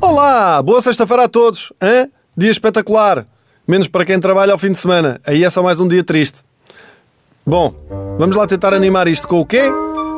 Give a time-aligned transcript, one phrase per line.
[0.00, 1.70] Olá, boa sexta-feira a todos.
[1.82, 2.08] Hã?
[2.36, 3.26] Dia espetacular.
[3.68, 5.20] Menos para quem trabalha ao fim de semana.
[5.26, 6.38] Aí é só mais um dia triste.
[7.44, 7.74] Bom,
[8.18, 9.70] vamos lá tentar animar isto com o quê?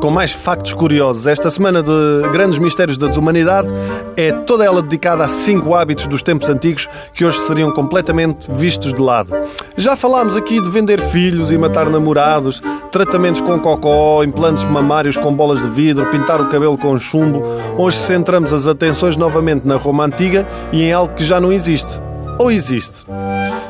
[0.00, 1.26] Com mais factos curiosos.
[1.26, 1.92] Esta semana de
[2.30, 3.68] grandes mistérios da desumanidade
[4.16, 8.92] é toda ela dedicada a cinco hábitos dos tempos antigos que hoje seriam completamente vistos
[8.92, 9.34] de lado.
[9.76, 15.32] Já falámos aqui de vender filhos e matar namorados, tratamentos com cocó, implantes mamários com
[15.32, 17.42] bolas de vidro, pintar o cabelo com chumbo.
[17.76, 22.00] Hoje centramos as atenções novamente na Roma Antiga e em algo que já não existe.
[22.38, 23.06] Ou existe?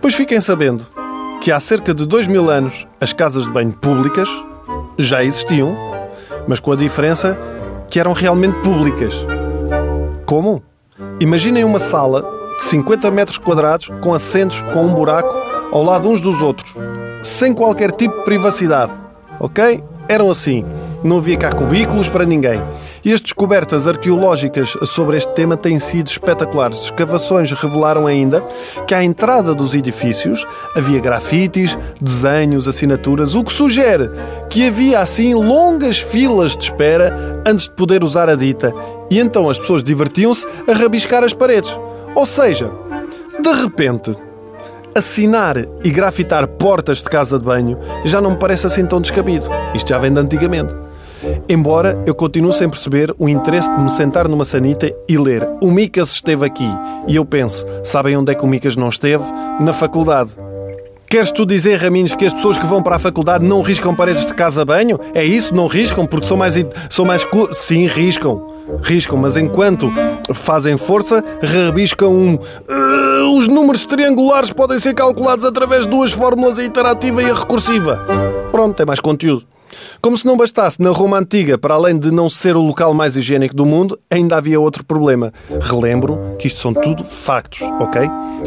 [0.00, 0.84] Pois fiquem sabendo
[1.40, 4.28] que há cerca de dois mil anos as casas de banho públicas
[4.98, 5.76] já existiam,
[6.48, 7.38] mas com a diferença
[7.88, 9.14] que eram realmente públicas.
[10.26, 10.62] Como?
[11.20, 12.22] Imaginem uma sala
[12.58, 15.32] de 50 metros quadrados com assentos com um buraco
[15.70, 16.74] ao lado uns dos outros,
[17.22, 18.92] sem qualquer tipo de privacidade.
[19.38, 19.84] Ok?
[20.08, 20.64] Eram assim.
[21.02, 22.60] Não havia cá cubículos para ninguém.
[23.04, 26.80] E as descobertas arqueológicas sobre este tema têm sido espetaculares.
[26.80, 28.40] Escavações revelaram ainda
[28.86, 30.44] que à entrada dos edifícios
[30.76, 34.10] havia grafites, desenhos, assinaturas, o que sugere
[34.50, 38.74] que havia assim longas filas de espera antes de poder usar a dita.
[39.08, 41.74] E então as pessoas divertiam-se a rabiscar as paredes.
[42.14, 42.70] Ou seja,
[43.40, 44.16] de repente,
[44.94, 49.46] assinar e grafitar portas de casa de banho já não me parece assim tão descabido.
[49.74, 50.87] Isto já vem de antigamente.
[51.48, 55.70] Embora eu continue sem perceber o interesse de me sentar numa sanita e ler O
[55.70, 56.68] Micas esteve aqui.
[57.06, 59.24] E eu penso, sabem onde é que o Micas não esteve?
[59.60, 60.30] Na faculdade.
[61.10, 64.26] Queres tu dizer, Raminhos, que as pessoas que vão para a faculdade não riscam paredes
[64.26, 65.00] de casa-banho?
[65.14, 65.54] É isso?
[65.54, 66.04] Não riscam?
[66.04, 66.54] Porque são mais...
[66.90, 68.46] São mais Sim, riscam.
[68.82, 69.90] Riscam, mas enquanto
[70.34, 72.34] fazem força, rabiscam um...
[72.34, 77.34] Uh, os números triangulares podem ser calculados através de duas fórmulas, a iterativa e a
[77.34, 77.98] recursiva.
[78.52, 79.46] Pronto, tem mais conteúdo.
[80.00, 83.16] Como se não bastasse, na Roma Antiga, para além de não ser o local mais
[83.16, 85.32] higiênico do mundo, ainda havia outro problema.
[85.60, 88.02] Relembro que isto são tudo factos, ok?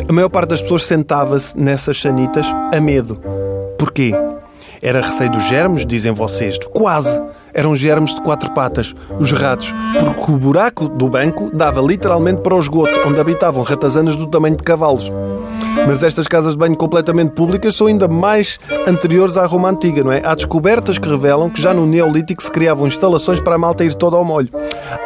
[0.08, 3.20] A maior parte das pessoas sentava-se nessas sanitas a medo.
[3.78, 4.14] Porquê?
[4.82, 6.58] Era receio dos germes, dizem vocês.
[6.72, 7.22] Quase!
[7.54, 12.56] Eram germes de quatro patas, os ratos, porque o buraco do banco dava literalmente para
[12.56, 15.12] o esgoto, onde habitavam ratazanas do tamanho de cavalos.
[15.88, 20.12] Mas estas casas de banho completamente públicas são ainda mais anteriores à Roma Antiga, não
[20.12, 20.22] é?
[20.24, 23.96] Há descobertas que revelam que já no Neolítico se criavam instalações para a malta ir
[23.96, 24.50] toda ao molho.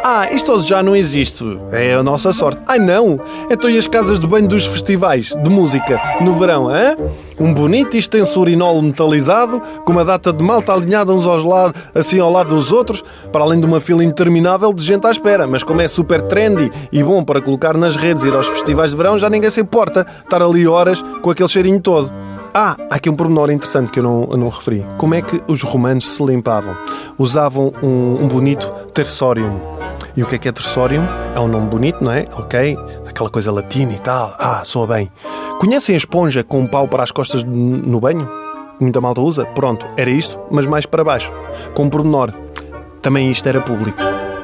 [0.04, 1.44] Ah, isto já não existe.
[1.72, 2.62] É a nossa sorte.
[2.68, 3.20] Ai não!
[3.50, 6.96] Então e as casas de banho dos festivais de música no verão, hã?
[7.40, 12.20] Um bonito extenso urinol metalizado, com uma data de malta alinhada uns aos lados, assim
[12.20, 15.46] ao lado dos outros, para além de uma fila interminável de gente à espera.
[15.46, 18.92] Mas como é super trendy e bom para colocar nas redes e ir aos festivais
[18.92, 22.12] de verão, já ninguém se importa estar ali horas com aquele cheirinho todo.
[22.54, 24.86] Ah, há aqui um pormenor interessante que eu não, eu não referi.
[24.98, 26.74] Como é que os romanos se limpavam?
[27.18, 29.60] Usavam um, um bonito tersorium.
[30.16, 31.04] E o que é que é tersorium?
[31.36, 32.26] É um nome bonito, não é?
[32.38, 32.78] Ok?
[33.06, 34.34] Aquela coisa latina e tal.
[34.40, 35.12] Ah, soa bem.
[35.60, 38.30] Conhecem a esponja com um pau para as costas no banho?
[38.80, 39.46] Muita malta usa?
[39.46, 41.32] Pronto, era isto, mas mais para baixo.
[41.74, 42.34] Com um pormenor.
[43.02, 44.00] Também isto era público.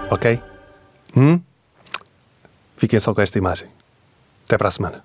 [0.09, 0.41] Ok?
[1.15, 1.39] Hum?
[2.77, 3.67] Fiquem só com esta imagem.
[4.45, 5.03] Até para a semana.